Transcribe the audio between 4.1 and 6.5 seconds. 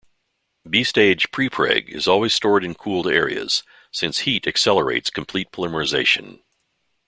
heat accelerates complete polymerization.